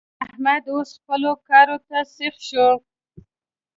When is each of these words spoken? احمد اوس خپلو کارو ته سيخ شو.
احمد 0.25 0.63
اوس 0.73 0.89
خپلو 0.99 1.31
کارو 1.47 1.77
ته 1.87 1.97
سيخ 2.15 2.35
شو. 2.47 2.67